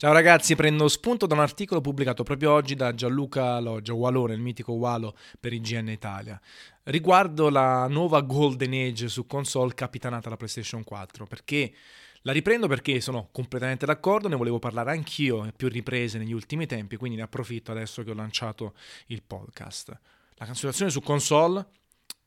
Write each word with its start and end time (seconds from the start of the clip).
Ciao 0.00 0.12
ragazzi, 0.12 0.54
prendo 0.54 0.86
spunto 0.86 1.26
da 1.26 1.34
un 1.34 1.40
articolo 1.40 1.80
pubblicato 1.80 2.22
proprio 2.22 2.52
oggi 2.52 2.76
da 2.76 2.94
Gianluca 2.94 3.58
Loggia, 3.58 3.94
Walone, 3.94 4.32
il 4.32 4.40
mitico 4.40 4.74
Walo 4.74 5.16
per 5.40 5.52
IGN 5.52 5.88
Italia, 5.88 6.40
riguardo 6.84 7.50
la 7.50 7.88
nuova 7.88 8.20
Golden 8.20 8.74
Age 8.74 9.08
su 9.08 9.26
console 9.26 9.74
capitanata 9.74 10.22
dalla 10.26 10.36
PlayStation 10.36 10.84
4, 10.84 11.26
perché 11.26 11.74
la 12.20 12.30
riprendo 12.30 12.68
perché 12.68 13.00
sono 13.00 13.30
completamente 13.32 13.86
d'accordo, 13.86 14.28
ne 14.28 14.36
volevo 14.36 14.60
parlare 14.60 14.92
anch'io 14.92 15.44
e 15.44 15.52
più 15.52 15.66
riprese 15.66 16.16
negli 16.18 16.32
ultimi 16.32 16.66
tempi, 16.66 16.94
quindi 16.94 17.16
ne 17.16 17.24
approfitto 17.24 17.72
adesso 17.72 18.04
che 18.04 18.12
ho 18.12 18.14
lanciato 18.14 18.74
il 19.06 19.24
podcast. 19.24 19.88
La 20.36 20.44
cancellazione 20.44 20.92
su 20.92 21.00
console 21.00 21.66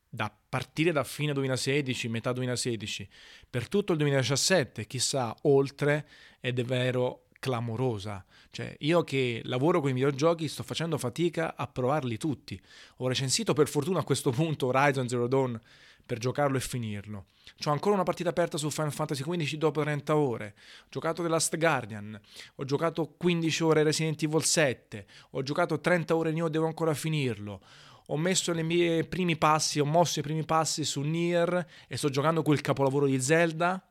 da 0.09 0.29
partire 0.49 0.91
da 0.91 1.05
fine 1.05 1.31
2016, 1.31 2.09
metà 2.09 2.33
2016, 2.33 3.07
per 3.49 3.69
tutto 3.69 3.93
il 3.93 3.97
2017, 3.99 4.85
chissà 4.87 5.33
oltre, 5.43 6.05
ed 6.41 6.59
è 6.59 6.65
vero 6.65 7.27
clamorosa. 7.41 8.23
Cioè, 8.51 8.75
io 8.79 9.03
che 9.03 9.41
lavoro 9.45 9.81
con 9.81 9.89
i 9.89 9.93
videogiochi 9.93 10.47
sto 10.47 10.63
facendo 10.63 10.97
fatica 10.97 11.55
a 11.57 11.67
provarli 11.67 12.17
tutti. 12.17 12.61
Ho 12.97 13.07
recensito 13.07 13.51
per 13.53 13.67
fortuna 13.67 13.99
a 13.99 14.03
questo 14.03 14.29
punto 14.29 14.67
Horizon 14.67 15.09
Zero 15.09 15.27
Dawn 15.27 15.59
per 16.05 16.19
giocarlo 16.19 16.57
e 16.57 16.61
finirlo. 16.61 17.25
Ho 17.65 17.71
ancora 17.71 17.95
una 17.95 18.03
partita 18.03 18.29
aperta 18.29 18.57
su 18.57 18.69
Final 18.69 18.93
Fantasy 18.93 19.23
XV 19.23 19.55
dopo 19.55 19.81
30 19.81 20.15
ore. 20.15 20.53
Ho 20.83 20.87
giocato 20.89 21.23
The 21.23 21.29
Last 21.29 21.57
Guardian. 21.57 22.19
Ho 22.55 22.63
giocato 22.65 23.15
15 23.17 23.63
ore 23.63 23.83
Resident 23.83 24.21
Evil 24.21 24.43
7. 24.43 25.07
Ho 25.31 25.43
giocato 25.43 25.79
30 25.79 26.15
ore 26.15 26.31
Nioh, 26.31 26.49
devo 26.49 26.67
ancora 26.67 26.93
finirlo. 26.93 27.61
Ho 28.07 28.17
messo 28.17 28.51
i 28.51 28.63
miei 28.63 29.05
primi 29.05 29.37
passi, 29.37 29.79
ho 29.79 29.85
mosso 29.85 30.19
i 30.19 30.21
primi 30.21 30.43
passi 30.43 30.83
su 30.83 31.01
Nier 31.01 31.65
e 31.87 31.97
sto 31.97 32.09
giocando 32.09 32.43
quel 32.43 32.61
capolavoro 32.61 33.05
di 33.05 33.19
Zelda. 33.21 33.81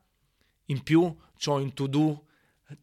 In 0.65 0.83
più, 0.83 1.01
ho 1.03 1.59
in 1.59 1.73
to 1.73 1.87
do 1.87 2.25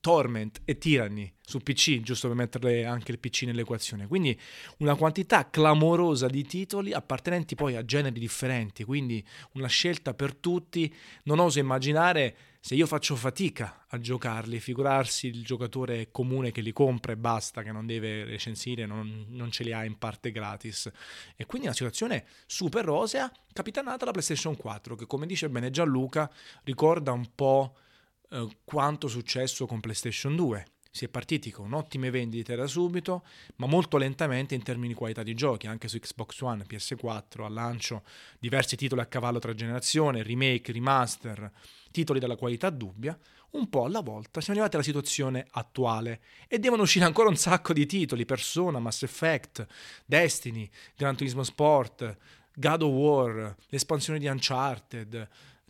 Torment 0.01 0.61
e 0.65 0.79
Tyranny 0.79 1.33
su 1.41 1.59
PC, 1.61 2.01
giusto 2.01 2.29
per 2.29 2.37
mettere 2.37 2.85
anche 2.85 3.11
il 3.11 3.19
PC 3.19 3.45
nell'equazione. 3.45 4.07
Quindi 4.07 4.39
una 4.79 4.95
quantità 4.95 5.49
clamorosa 5.49 6.27
di 6.27 6.45
titoli 6.45 6.93
appartenenti 6.93 7.55
poi 7.55 7.77
a 7.77 7.85
generi 7.85 8.21
differenti, 8.21 8.85
quindi 8.85 9.25
una 9.53 9.69
scelta 9.69 10.15
per 10.15 10.35
tutti. 10.35 10.95
Non 11.25 11.39
oso 11.39 11.59
immaginare 11.59 12.37
se 12.61 12.75
io 12.75 12.87
faccio 12.87 13.17
fatica 13.17 13.87
a 13.89 13.99
giocarli, 13.99 14.61
figurarsi 14.61 15.29
il 15.29 15.43
giocatore 15.43 16.11
comune 16.11 16.53
che 16.53 16.61
li 16.61 16.73
compra 16.73 17.13
e 17.13 17.17
basta, 17.17 17.63
che 17.63 17.73
non 17.73 17.87
deve 17.87 18.25
recensire, 18.25 18.85
non, 18.85 19.27
non 19.29 19.51
ce 19.51 19.65
li 19.65 19.73
ha 19.73 19.85
in 19.85 19.97
parte 19.97 20.31
gratis. 20.31 20.91
E 21.37 21.47
quindi 21.47 21.67
una 21.67 21.77
situazione 21.77 22.27
super 22.47 22.85
rosea, 22.85 23.33
capitanata 23.53 24.05
la 24.05 24.11
PlayStation 24.11 24.57
4, 24.57 24.97
che 24.97 25.07
come 25.07 25.25
dice 25.25 25.49
bene 25.49 25.71
Gianluca, 25.71 26.31
ricorda 26.65 27.13
un 27.13 27.31
po' 27.35 27.75
Eh, 28.31 28.57
quanto 28.65 29.09
successo 29.09 29.67
con 29.67 29.81
PlayStation 29.81 30.37
2. 30.37 30.67
Si 30.91 31.05
è 31.05 31.09
partiti 31.09 31.51
con 31.51 31.73
ottime 31.73 32.11
vendite 32.11 32.57
da 32.57 32.67
subito, 32.67 33.25
ma 33.57 33.67
molto 33.67 33.99
lentamente 33.99 34.55
in 34.55 34.63
termini 34.63 34.89
di 34.89 34.95
qualità 34.95 35.23
di 35.23 35.35
giochi, 35.35 35.67
anche 35.67 35.87
su 35.87 35.99
Xbox 35.99 36.41
One, 36.41 36.65
PS4, 36.69 37.45
al 37.45 37.53
lancio 37.53 38.03
diversi 38.39 38.75
titoli 38.77 39.01
a 39.01 39.07
cavallo 39.07 39.39
tra 39.39 39.55
generazione, 39.55 40.23
remake, 40.23 40.73
remaster, 40.73 41.53
titoli 41.91 42.19
dalla 42.19 42.37
qualità 42.37 42.71
dubbia, 42.71 43.17
un 43.51 43.69
po' 43.69 43.85
alla 43.85 44.01
volta 44.01 44.41
siamo 44.41 44.59
arrivati 44.59 44.77
alla 44.77 44.85
situazione 44.85 45.47
attuale 45.53 46.21
e 46.49 46.59
devono 46.59 46.83
uscire 46.83 47.05
ancora 47.05 47.29
un 47.29 47.37
sacco 47.37 47.73
di 47.73 47.87
titoli, 47.87 48.25
Persona, 48.25 48.79
Mass 48.79 49.03
Effect, 49.03 49.67
Destiny, 50.05 50.69
Gran 50.97 51.17
Turismo 51.17 51.43
Sport, 51.45 52.17
God 52.55 52.83
of 52.83 52.93
War, 52.93 53.57
l'espansione 53.69 54.19
di 54.19 54.27
Uncharted, 54.27 55.29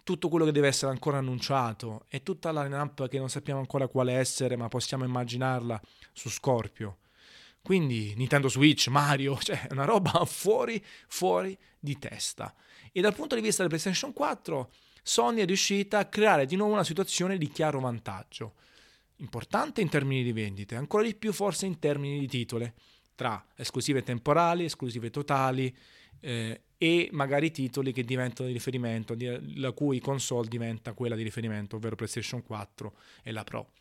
tutto 0.09 0.31
quello 0.31 0.47
che 0.47 0.53
deve 0.53 0.69
essere 0.69 0.91
ancora 0.91 1.19
annunciato 1.19 2.07
e 2.09 2.23
tutta 2.23 2.51
la 2.51 2.63
line-up 2.63 3.09
che 3.09 3.19
non 3.19 3.29
sappiamo 3.29 3.61
ancora 3.61 3.89
quale 3.89 4.15
essere, 4.15 4.57
ma 4.57 4.67
possiamo 4.69 5.05
immaginarla 5.05 5.79
su 6.15 6.31
Scorpio. 6.31 7.01
Quindi 7.61 8.15
Nintendo 8.17 8.49
Switch, 8.49 8.89
Mario, 8.89 9.37
cioè 9.45 9.67
una 9.71 9.85
roba 9.85 10.25
fuori, 10.25 10.83
fuori 11.09 11.55
di 11.79 11.99
testa. 11.99 12.55
E 12.91 13.03
dal 13.03 13.15
punto 13.15 13.35
di 13.35 13.43
vista 13.43 13.61
del 13.61 13.69
PlayStation 13.69 14.15
4, 14.15 14.73
Sony 15.03 15.43
è 15.43 15.45
riuscita 15.45 15.99
a 15.99 16.07
creare 16.07 16.47
di 16.47 16.57
nuovo 16.57 16.73
una 16.73 16.85
situazione 16.85 17.37
di 17.37 17.51
chiaro 17.51 17.79
vantaggio. 17.79 18.55
Importante 19.17 19.83
in 19.83 19.91
termini 19.91 20.23
di 20.23 20.33
vendite, 20.33 20.75
ancora 20.75 21.03
di 21.03 21.15
più 21.17 21.35
forse 21.35 21.67
in 21.67 21.79
termini 21.79 22.19
di 22.19 22.29
titole, 22.29 22.73
tra 23.15 23.45
esclusive 23.57 24.03
temporali, 24.03 24.65
esclusive 24.65 25.11
totali, 25.11 25.77
eh, 26.21 26.63
e 26.79 27.09
magari 27.13 27.51
titoli 27.51 27.93
che 27.93 28.05
diventano 28.05 28.47
di 28.49 28.55
riferimento, 28.55 29.17
la 29.57 29.73
cui 29.73 29.99
console 29.99 30.49
diventa 30.49 30.93
quella 30.93 31.17
di 31.17 31.23
riferimento, 31.23 31.77
ovvero 31.77 31.97
PlayStation 31.97 32.43
4 32.43 32.95
e 33.23 33.33
la 33.33 33.43
Pro. 33.43 33.73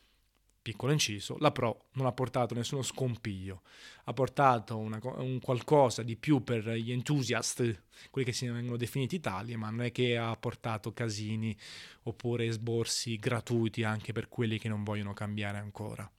Piccolo 0.64 0.92
inciso, 0.92 1.38
la 1.40 1.52
Pro 1.52 1.86
non 1.94 2.08
ha 2.08 2.12
portato 2.12 2.54
nessuno 2.54 2.82
scompiglio, 2.82 3.62
ha 4.06 4.14
portato 4.14 4.78
una, 4.78 5.00
un 5.02 5.40
qualcosa 5.40 6.02
di 6.02 6.18
più 6.18 6.44
per 6.44 6.68
gli 6.72 6.92
enthusiast, 6.92 7.84
quelli 8.10 8.28
che 8.28 8.34
si 8.34 8.48
vengono 8.48 8.78
definiti 8.78 9.20
tali, 9.20 9.56
ma 9.56 9.70
non 9.70 9.84
è 9.84 9.92
che 9.92 10.18
ha 10.18 10.36
portato 10.36 10.92
casini 10.92 11.56
oppure 12.04 12.50
sborsi 12.52 13.16
gratuiti 13.18 13.84
anche 13.84 14.12
per 14.12 14.28
quelli 14.28 14.58
che 14.58 14.68
non 14.68 14.84
vogliono 14.84 15.14
cambiare 15.14 15.60
ancora. 15.60 16.12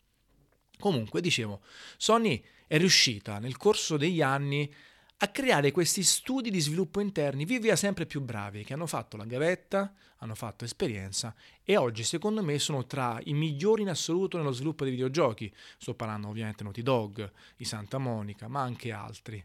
Comunque, 0.79 1.21
dicevo, 1.21 1.61
Sony 1.97 2.43
è 2.67 2.79
riuscita 2.79 3.39
nel 3.41 3.56
corso 3.56 3.97
degli 3.97 4.23
anni 4.23 4.73
a 5.21 5.29
creare 5.29 5.73
questi 5.73 6.05
studi 6.05 6.49
di 6.49 6.61
sviluppo 6.61 7.01
interni 7.01 7.45
via 7.45 7.59
via 7.59 7.75
sempre 7.75 8.06
più 8.06 8.21
bravi, 8.21 8.62
che 8.62 8.75
hanno 8.75 8.87
fatto 8.87 9.17
la 9.17 9.25
gavetta, 9.25 9.93
hanno 10.19 10.37
fatto 10.37 10.65
esperienza 10.65 11.34
e 11.65 11.77
oggi 11.77 12.05
secondo 12.05 12.43
me 12.43 12.59
sono 12.59 12.87
tra 12.87 13.19
i 13.25 13.33
migliori 13.33 13.83
in 13.83 13.89
assoluto 13.89 14.37
nello 14.37 14.53
sviluppo 14.53 14.84
dei 14.84 14.93
videogiochi. 14.93 15.53
Sto 15.77 15.95
parlando 15.95 16.29
ovviamente 16.29 16.62
Naughty 16.62 16.83
Dog, 16.83 17.33
di 17.56 17.65
Santa 17.65 17.99
Monica, 17.99 18.47
ma 18.47 18.62
anche 18.62 18.93
altri. 18.93 19.45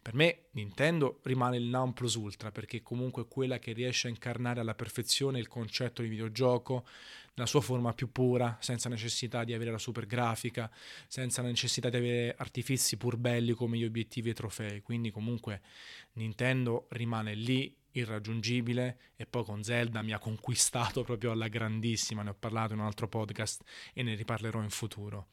Per 0.00 0.14
me 0.14 0.44
Nintendo 0.52 1.20
rimane 1.22 1.56
il 1.56 1.64
non 1.64 1.92
plus 1.92 2.14
ultra 2.14 2.50
perché 2.50 2.82
comunque 2.82 3.22
è 3.22 3.28
quella 3.28 3.58
che 3.58 3.72
riesce 3.72 4.06
a 4.06 4.10
incarnare 4.10 4.60
alla 4.60 4.74
perfezione 4.74 5.38
il 5.38 5.48
concetto 5.48 6.02
di 6.02 6.08
videogioco 6.08 6.86
nella 7.34 7.48
sua 7.48 7.60
forma 7.60 7.92
più 7.94 8.12
pura, 8.12 8.58
senza 8.60 8.88
necessità 8.88 9.44
di 9.44 9.54
avere 9.54 9.70
la 9.70 9.78
super 9.78 10.06
grafica, 10.06 10.70
senza 11.06 11.40
necessità 11.42 11.88
di 11.88 11.96
avere 11.96 12.34
artifici 12.36 12.96
pur 12.96 13.16
belli 13.16 13.52
come 13.52 13.78
gli 13.78 13.84
obiettivi 13.84 14.28
e 14.28 14.32
i 14.32 14.34
trofei. 14.34 14.82
Quindi 14.82 15.10
comunque 15.10 15.62
Nintendo 16.12 16.86
rimane 16.90 17.34
lì 17.34 17.74
irraggiungibile 17.92 18.98
e 19.16 19.26
poi 19.26 19.44
con 19.44 19.62
Zelda 19.62 20.02
mi 20.02 20.12
ha 20.12 20.18
conquistato 20.18 21.02
proprio 21.04 21.32
alla 21.32 21.48
grandissima, 21.48 22.22
ne 22.22 22.30
ho 22.30 22.36
parlato 22.38 22.74
in 22.74 22.80
un 22.80 22.86
altro 22.86 23.08
podcast 23.08 23.62
e 23.92 24.02
ne 24.02 24.14
riparlerò 24.14 24.62
in 24.62 24.70
futuro. 24.70 25.28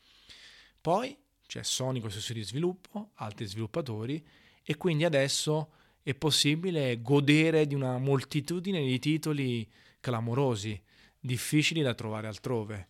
Poi 0.81 1.17
c'è 1.49 1.63
Sony 1.63 1.99
con 1.99 2.09
i 2.09 2.11
suoi 2.11 2.37
di 2.37 2.43
sviluppo, 2.43 3.09
altri 3.15 3.47
sviluppatori 3.47 4.23
e 4.63 4.77
quindi 4.77 5.03
adesso 5.03 5.71
è 6.03 6.13
possibile 6.13 7.01
godere 7.01 7.65
di 7.65 7.73
una 7.73 7.97
moltitudine 7.97 8.85
di 8.85 8.99
titoli 8.99 9.67
clamorosi, 9.99 10.79
difficili 11.19 11.81
da 11.81 11.95
trovare 11.95 12.27
altrove. 12.27 12.89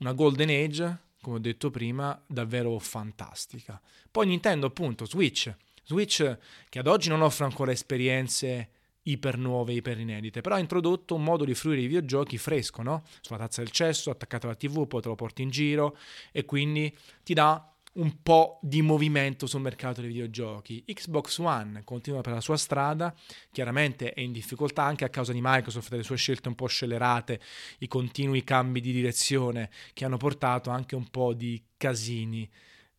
Una 0.00 0.12
Golden 0.12 0.50
Age, 0.50 0.98
come 1.22 1.36
ho 1.36 1.38
detto 1.38 1.70
prima, 1.70 2.22
davvero 2.26 2.78
fantastica. 2.78 3.80
Poi 4.10 4.26
Nintendo, 4.26 4.66
appunto, 4.66 5.06
Switch. 5.06 5.56
Switch 5.82 6.38
che 6.68 6.78
ad 6.78 6.88
oggi 6.88 7.08
non 7.08 7.22
offre 7.22 7.46
ancora 7.46 7.72
esperienze 7.72 8.68
iper 9.04 9.38
nuove, 9.38 9.72
iper 9.72 9.98
inedite, 9.98 10.42
però 10.42 10.56
ha 10.56 10.58
introdotto 10.58 11.14
un 11.14 11.22
modo 11.22 11.46
di 11.46 11.54
fruire 11.54 11.80
i 11.80 11.86
videogiochi 11.86 12.36
fresco, 12.36 12.82
no? 12.82 13.04
Sulla 13.22 13.38
tazza 13.38 13.62
del 13.62 13.70
cesso, 13.70 14.10
attaccato 14.10 14.46
alla 14.46 14.56
TV, 14.56 14.86
poi 14.86 15.00
te 15.00 15.08
lo 15.08 15.14
porti 15.14 15.40
in 15.40 15.48
giro 15.48 15.96
e 16.30 16.44
quindi 16.44 16.94
ti 17.22 17.32
dà 17.32 17.70
un 17.96 18.22
po' 18.22 18.58
di 18.62 18.82
movimento 18.82 19.46
sul 19.46 19.60
mercato 19.60 20.00
dei 20.00 20.10
videogiochi. 20.10 20.84
Xbox 20.86 21.38
One 21.38 21.82
continua 21.84 22.20
per 22.20 22.34
la 22.34 22.40
sua 22.40 22.56
strada, 22.56 23.14
chiaramente 23.50 24.12
è 24.12 24.20
in 24.20 24.32
difficoltà 24.32 24.82
anche 24.82 25.04
a 25.04 25.08
causa 25.08 25.32
di 25.32 25.40
Microsoft 25.42 25.86
e 25.86 25.90
delle 25.90 26.02
sue 26.02 26.16
scelte 26.16 26.48
un 26.48 26.54
po' 26.54 26.66
scellerate, 26.66 27.40
i 27.78 27.88
continui 27.88 28.44
cambi 28.44 28.80
di 28.80 28.92
direzione 28.92 29.70
che 29.92 30.04
hanno 30.04 30.16
portato 30.16 30.70
anche 30.70 30.94
un 30.94 31.08
po' 31.08 31.32
di 31.32 31.62
casini 31.76 32.48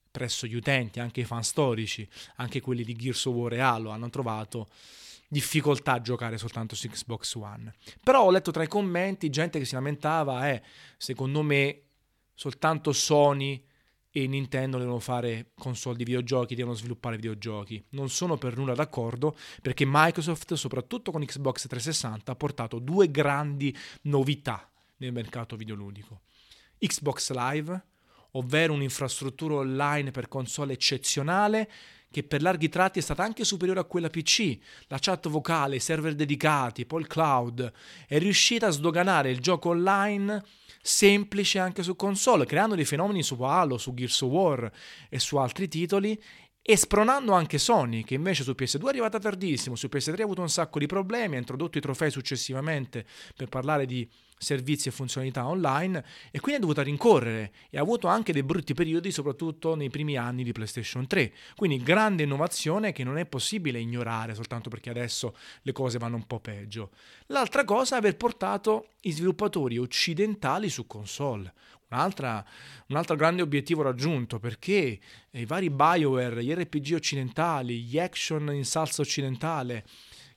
presso 0.09 0.47
gli 0.47 0.55
utenti, 0.55 0.99
anche 0.99 1.21
i 1.21 1.25
fan 1.25 1.43
storici, 1.43 2.07
anche 2.37 2.59
quelli 2.59 2.83
di 2.83 2.95
Gears 2.95 3.25
of 3.25 3.35
War 3.35 3.53
e 3.53 3.59
Halo 3.59 3.91
hanno 3.91 4.09
trovato 4.09 4.67
difficoltà 5.27 5.93
a 5.93 6.01
giocare 6.01 6.37
soltanto 6.37 6.75
su 6.75 6.87
Xbox 6.87 7.35
One. 7.35 7.75
Però 8.01 8.23
ho 8.23 8.31
letto 8.31 8.49
tra 8.49 8.63
i 8.63 8.67
commenti 8.67 9.29
gente 9.29 9.59
che 9.59 9.65
si 9.65 9.75
lamentava, 9.75 10.49
eh, 10.49 10.63
secondo 10.97 11.43
me 11.43 11.81
soltanto 12.33 12.93
Sony 12.93 13.66
e 14.17 14.25
Nintendo 14.25 14.79
devono 14.79 14.97
fare 14.97 15.51
console 15.53 15.95
di 15.95 16.03
videogiochi, 16.03 16.55
devono 16.55 16.75
sviluppare 16.75 17.17
videogiochi. 17.17 17.83
Non 17.89 18.09
sono 18.09 18.35
per 18.35 18.57
nulla 18.57 18.73
d'accordo 18.73 19.37
perché 19.61 19.83
Microsoft, 19.85 20.55
soprattutto 20.55 21.11
con 21.11 21.23
Xbox 21.23 21.67
360, 21.67 22.31
ha 22.31 22.35
portato 22.35 22.79
due 22.79 23.11
grandi 23.11 23.77
novità 24.03 24.67
nel 24.97 25.11
mercato 25.11 25.55
videoludico. 25.55 26.21
Xbox 26.79 27.31
Live, 27.31 27.85
ovvero 28.31 28.73
un'infrastruttura 28.73 29.53
online 29.53 30.09
per 30.09 30.27
console 30.27 30.73
eccezionale 30.73 31.69
che 32.09 32.23
per 32.23 32.41
larghi 32.41 32.69
tratti 32.69 32.99
è 32.99 33.01
stata 33.01 33.23
anche 33.23 33.43
superiore 33.43 33.79
a 33.79 33.85
quella 33.85 34.09
PC, 34.09 34.57
la 34.87 34.97
chat 34.99 35.27
vocale, 35.27 35.75
i 35.75 35.79
server 35.79 36.15
dedicati, 36.15 36.85
poi 36.85 37.01
il 37.01 37.07
cloud, 37.07 37.71
è 38.07 38.17
riuscita 38.17 38.67
a 38.67 38.71
sdoganare 38.71 39.29
il 39.29 39.39
gioco 39.39 39.69
online 39.69 40.43
semplice 40.81 41.59
anche 41.59 41.83
su 41.83 41.95
console, 41.95 42.45
creando 42.45 42.75
dei 42.75 42.85
fenomeni 42.85 43.23
su 43.23 43.41
Halo, 43.41 43.77
su 43.77 43.93
Gears 43.93 44.21
of 44.21 44.31
War 44.31 44.71
e 45.09 45.19
su 45.19 45.37
altri 45.37 45.67
titoli 45.67 46.19
e 46.69 46.75
spronando 46.75 47.31
anche 47.31 47.57
Sony, 47.57 48.03
che 48.03 48.15
invece 48.15 48.43
su 48.43 48.51
PS2 48.51 48.85
è 48.85 48.89
arrivata 48.89 49.19
tardissimo, 49.19 49.77
su 49.77 49.87
PS3 49.89 50.19
ha 50.19 50.23
avuto 50.23 50.41
un 50.41 50.49
sacco 50.49 50.79
di 50.79 50.85
problemi, 50.85 51.35
ha 51.35 51.39
introdotto 51.39 51.77
i 51.77 51.81
trofei 51.81 52.11
successivamente 52.11 53.05
per 53.35 53.47
parlare 53.47 53.85
di 53.85 54.05
servizi 54.37 54.87
e 54.87 54.91
funzionalità 54.91 55.47
online 55.47 56.03
e 56.31 56.39
quindi 56.39 56.59
è 56.59 56.61
dovuta 56.61 56.83
rincorrere 56.83 57.51
e 57.69 57.77
ha 57.77 57.81
avuto 57.81 58.07
anche 58.07 58.33
dei 58.33 58.43
brutti 58.43 58.73
periodi 58.73 59.11
soprattutto 59.11 59.75
nei 59.75 59.89
primi 59.89 60.15
anni 60.15 60.43
di 60.43 60.51
PlayStation 60.51 61.07
3 61.07 61.33
quindi 61.55 61.81
grande 61.81 62.23
innovazione 62.23 62.91
che 62.91 63.03
non 63.03 63.17
è 63.17 63.25
possibile 63.25 63.79
ignorare 63.79 64.35
soltanto 64.35 64.69
perché 64.69 64.89
adesso 64.89 65.35
le 65.63 65.71
cose 65.71 65.97
vanno 65.97 66.17
un 66.17 66.27
po' 66.27 66.39
peggio. 66.39 66.91
L'altra 67.27 67.63
cosa 67.63 67.95
è 67.95 67.97
aver 67.97 68.15
portato 68.15 68.89
i 69.01 69.11
sviluppatori 69.11 69.77
occidentali 69.77 70.69
su 70.69 70.85
console. 70.85 71.53
Un'altra, 71.89 72.45
un 72.87 72.97
altro 72.97 73.15
grande 73.15 73.41
obiettivo 73.41 73.81
raggiunto 73.81 74.39
perché 74.39 74.99
i 75.31 75.45
vari 75.45 75.69
Bioware, 75.69 76.43
gli 76.43 76.53
RPG 76.53 76.93
occidentali, 76.95 77.81
gli 77.83 77.97
action 77.97 78.53
in 78.53 78.65
salsa 78.65 79.01
occidentale, 79.01 79.85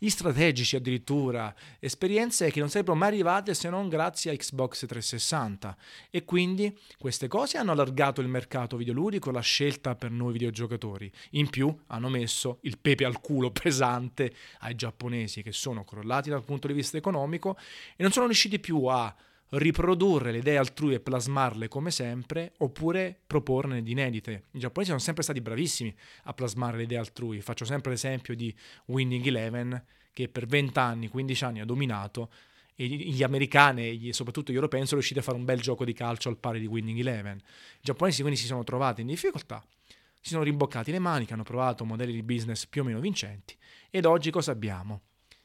gli 0.03 0.09
strategici 0.09 0.77
addirittura, 0.77 1.55
esperienze 1.79 2.51
che 2.51 2.59
non 2.59 2.71
sarebbero 2.71 2.97
mai 2.97 3.09
arrivate 3.09 3.53
se 3.53 3.69
non 3.69 3.91
grazie 3.91 4.31
a 4.31 4.35
Xbox 4.35 4.87
360 4.87 5.77
e 6.09 6.25
quindi 6.25 6.75
queste 6.97 7.29
cose 7.29 7.59
hanno 7.59 7.73
allargato 7.73 8.23
il 8.23 8.29
mercato 8.29 8.79
videoludico, 8.79 9.31
la 9.31 9.41
scelta 9.41 9.97
per 9.97 10.11
noi 10.11 10.33
videogiocatori. 10.33 11.13
In 11.33 11.51
più 11.51 11.77
hanno 11.89 12.09
messo 12.09 12.61
il 12.63 12.79
pepe 12.79 13.05
al 13.05 13.21
culo 13.21 13.51
pesante 13.53 14.33
ai 14.61 14.75
giapponesi 14.75 15.43
che 15.43 15.53
sono 15.53 15.85
crollati 15.85 16.31
dal 16.31 16.45
punto 16.45 16.67
di 16.67 16.73
vista 16.73 16.97
economico 16.97 17.59
e 17.95 18.03
non 18.03 18.11
sono 18.11 18.25
riusciti 18.25 18.59
più 18.59 18.87
a 18.87 19.15
riprodurre 19.51 20.31
le 20.33 20.39
idee 20.39 20.57
altrui 20.57 20.95
e 20.95 21.01
plasmarle 21.01 21.69
come 21.69 21.91
sempre, 21.91 22.53
oppure 22.59 23.19
proporne 23.27 23.83
di 23.83 23.93
inedite. 23.93 24.45
I 24.53 24.59
giapponesi 24.59 24.91
sono 24.91 25.03
sempre 25.03 25.23
stati 25.23 25.41
bravissimi 25.41 25.95
a 26.25 26.35
plasmare 26.35 26.77
le 26.77 26.83
idee 26.85 26.99
altrui. 26.99 27.41
Faccio 27.41 27.65
sempre 27.65 27.91
l'esempio 27.91 28.35
di 28.35 28.55
Winning 28.87 29.27
Eleven, 29.27 29.85
che 30.13 30.29
per 30.29 30.47
20 30.47 30.79
anni, 30.79 31.09
15 31.09 31.45
anni 31.45 31.61
ha 31.61 31.65
dominato, 31.65 32.31
e 32.75 32.87
gli 32.87 33.23
americani 33.23 34.09
e 34.09 34.13
soprattutto 34.15 34.53
gli 34.53 34.55
europei 34.55 34.81
sono 34.81 34.95
riusciti 34.95 35.19
a 35.19 35.23
fare 35.23 35.37
un 35.37 35.45
bel 35.45 35.61
gioco 35.61 35.85
di 35.85 35.93
calcio 35.93 36.31
al 36.31 36.39
pari 36.39 36.61
di 36.61 36.67
Winning 36.67 36.99
Eleven. 36.99 37.37
I 37.37 37.81
giapponesi 37.83 38.23
quindi 38.23 38.41
si 38.41 38.47
sono 38.47 38.65
trovati 38.65 39.03
in 39.03 39.09
difficoltà, 39.09 39.63
si 40.21 40.31
sono 40.31 40.43
rimboccati 40.43 40.91
le 40.91 40.99
maniche, 40.99 41.35
hanno 41.35 41.43
provato 41.43 41.85
modelli 41.85 42.13
di 42.13 42.23
business 42.23 42.67
più 42.67 42.81
o 42.81 42.85
meno 42.85 43.01
vincenti, 43.01 43.55
ed 43.91 44.07
oggi 44.07 44.31
cosa 44.31 44.53
abbiamo? 44.53 45.03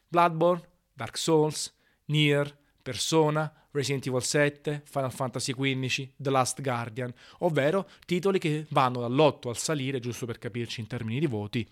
Bloodborne, 0.08 0.66
Dark 0.94 1.18
Souls, 1.18 1.74
Nier, 2.06 2.58
Persona, 2.86 3.52
Resident 3.72 4.06
Evil 4.06 4.22
7, 4.22 4.84
Final 4.86 5.12
Fantasy 5.12 5.54
XV, 5.54 6.10
The 6.18 6.30
Last 6.30 6.62
Guardian, 6.62 7.12
ovvero 7.40 7.90
titoli 8.06 8.38
che 8.38 8.68
vanno 8.70 9.00
dall'8 9.00 9.48
al 9.48 9.58
salire, 9.58 10.00
giusto 10.00 10.28
per 10.28 10.38
capirci 10.38 10.82
in 10.82 10.86
termini 10.86 11.20
di 11.20 11.26
voti, 11.26 11.68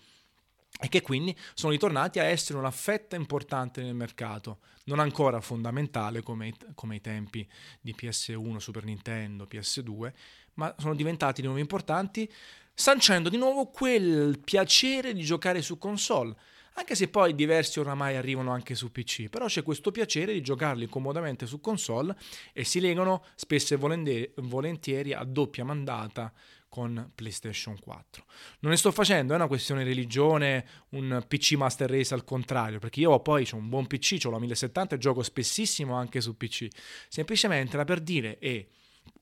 e 0.80 0.88
che 0.88 1.02
quindi 1.02 1.32
sono 1.54 1.70
ritornati 1.70 2.18
a 2.18 2.24
essere 2.24 2.58
una 2.58 2.72
fetta 2.72 3.14
importante 3.14 3.80
nel 3.80 3.94
mercato, 3.94 4.58
non 4.86 4.98
ancora 4.98 5.40
fondamentale 5.40 6.20
come, 6.20 6.52
come 6.74 6.96
i 6.96 7.00
tempi 7.00 7.48
di 7.80 7.94
PS1, 7.96 8.56
Super 8.56 8.82
Nintendo, 8.82 9.46
PS2, 9.48 10.12
ma 10.54 10.74
sono 10.76 10.96
diventati 10.96 11.42
di 11.42 11.46
nuovo 11.46 11.62
importanti, 11.62 12.28
sancendo 12.74 13.28
di 13.28 13.36
nuovo 13.36 13.66
quel 13.66 14.40
piacere 14.40 15.14
di 15.14 15.22
giocare 15.22 15.62
su 15.62 15.78
console 15.78 16.34
anche 16.76 16.94
se 16.94 17.08
poi 17.08 17.34
diversi 17.34 17.78
oramai 17.78 18.16
arrivano 18.16 18.52
anche 18.52 18.74
su 18.74 18.90
PC, 18.90 19.28
però 19.28 19.46
c'è 19.46 19.62
questo 19.62 19.90
piacere 19.90 20.32
di 20.32 20.40
giocarli 20.40 20.88
comodamente 20.88 21.46
su 21.46 21.60
console 21.60 22.16
e 22.52 22.64
si 22.64 22.80
legano 22.80 23.24
spesso 23.36 23.74
e 23.74 24.32
volentieri 24.36 25.12
a 25.12 25.24
doppia 25.24 25.64
mandata 25.64 26.32
con 26.68 27.12
PlayStation 27.14 27.78
4. 27.78 28.24
Non 28.60 28.72
ne 28.72 28.76
sto 28.76 28.90
facendo, 28.90 29.32
è 29.32 29.36
una 29.36 29.46
questione 29.46 29.84
di 29.84 29.90
religione, 29.90 30.66
un 30.90 31.24
PC 31.28 31.52
Master 31.52 31.88
Race 31.88 32.12
al 32.12 32.24
contrario, 32.24 32.80
perché 32.80 32.98
io 32.98 33.20
poi 33.20 33.48
ho 33.52 33.56
un 33.56 33.68
buon 33.68 33.86
PC, 33.86 34.18
ho 34.24 34.30
la 34.30 34.40
1070 34.40 34.96
e 34.96 34.98
gioco 34.98 35.22
spessissimo 35.22 35.94
anche 35.94 36.20
su 36.20 36.36
PC. 36.36 36.66
Semplicemente 37.08 37.74
era 37.74 37.84
per 37.84 38.00
dire 38.00 38.40
e 38.40 38.68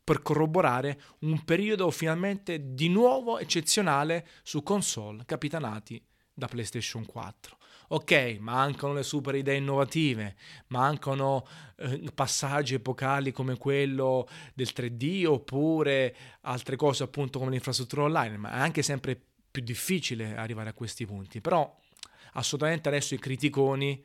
per 0.03 0.23
corroborare 0.23 0.99
un 1.21 1.45
periodo 1.45 1.91
finalmente 1.91 2.73
di 2.73 2.89
nuovo 2.89 3.39
eccezionale 3.39 4.27
su 4.43 4.63
console 4.63 5.25
capitanati 5.27 6.03
da 6.35 6.47
PlayStation 6.47 7.05
4. 7.05 7.57
Ok, 7.89 8.39
mancano 8.41 8.95
le 8.95 9.03
super 9.03 9.35
idee 9.35 9.57
innovative, 9.57 10.35
mancano 10.69 11.47
eh, 11.77 12.11
passaggi 12.15 12.75
epocali 12.75 13.33
come 13.33 13.59
quello 13.59 14.27
del 14.55 14.71
3D 14.75 15.27
oppure 15.27 16.17
altre 16.43 16.77
cose 16.77 17.03
appunto 17.03 17.39
come 17.39 17.51
l'infrastruttura 17.51 18.05
online, 18.05 18.39
ma 18.39 18.53
è 18.53 18.59
anche 18.61 18.83
sempre 18.83 19.21
più 19.51 19.63
difficile 19.63 20.37
arrivare 20.37 20.71
a 20.71 20.75
questi 20.75 21.05
punti. 21.05 21.43
Però 21.43 21.79
assolutamente 22.33 22.89
adesso 22.89 23.15
i 23.15 23.19
criticoni 23.19 24.03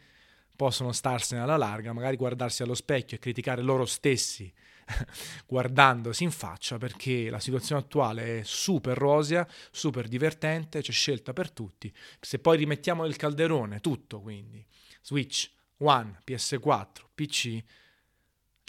possono 0.54 0.92
starsene 0.92 1.42
alla 1.42 1.56
larga, 1.56 1.94
magari 1.94 2.18
guardarsi 2.18 2.64
allo 2.64 2.76
specchio 2.76 3.16
e 3.16 3.20
criticare 3.20 3.62
loro 3.62 3.86
stessi 3.86 4.52
guardandosi 5.46 6.24
in 6.24 6.32
faccia 6.32 6.78
perché 6.78 7.30
la 7.30 7.40
situazione 7.40 7.82
attuale 7.82 8.40
è 8.40 8.44
super 8.44 8.98
rosea, 8.98 9.48
super 9.72 10.08
divertente, 10.08 10.82
c'è 10.82 10.92
scelta 10.92 11.34
per 11.34 11.52
tutti. 11.52 11.94
Se 12.20 12.40
poi 12.40 12.58
rimettiamo 12.58 13.04
nel 13.04 13.16
calderone 13.16 13.80
tutto, 13.80 14.22
quindi 14.22 14.66
Switch, 15.02 15.50
One, 15.80 16.20
PS4, 16.26 16.88
PC, 17.14 17.64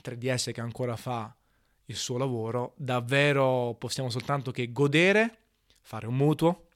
3DS 0.03 0.53
che 0.53 0.61
ancora 0.61 0.97
fa 0.97 1.35
il 1.87 1.97
suo 1.97 2.19
lavoro, 2.19 2.75
davvero 2.76 3.75
possiamo 3.79 4.11
soltanto 4.11 4.50
che 4.50 4.71
godere, 4.73 5.38
fare 5.81 6.06
un 6.06 6.17
mutuo, 6.17 6.68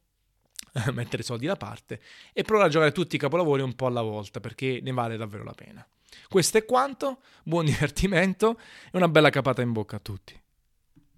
mettere 0.93 1.23
soldi 1.23 1.47
da 1.47 1.57
parte 1.57 2.01
e 2.33 2.43
provare 2.43 2.69
a 2.69 2.71
giocare 2.71 2.93
tutti 2.93 3.17
i 3.17 3.19
capolavori 3.19 3.63
un 3.63 3.75
po' 3.75 3.87
alla 3.87 4.03
volta 4.03 4.41
perché 4.41 4.81
ne 4.83 4.93
vale 4.93 5.17
davvero 5.17 5.45
la 5.45 5.55
pena. 5.55 5.87
Questo 6.29 6.59
è 6.59 6.65
quanto, 6.65 7.21
buon 7.43 7.65
divertimento 7.67 8.59
e 8.87 8.97
una 8.97 9.09
bella 9.09 9.31
capata 9.31 9.63
in 9.63 9.73
bocca 9.73 9.97
a 9.97 10.01
tutti. 10.01 10.42